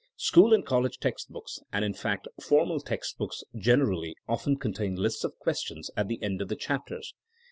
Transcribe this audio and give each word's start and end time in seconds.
School 0.17 0.51
and 0.51 0.65
college 0.65 0.97
text 0.97 1.29
books, 1.31 1.59
and 1.71 1.85
in 1.85 1.93
fact 1.93 2.27
formal 2.43 2.79
text 2.79 3.19
books 3.19 3.43
generally, 3.55 4.15
often 4.27 4.57
contain 4.57 4.95
lists 4.95 5.23
of 5.23 5.37
questions 5.37 5.91
at 5.95 6.07
the 6.07 6.19
end 6.23 6.41
of 6.41 6.47
the 6.47 6.55
chapters. 6.55 7.13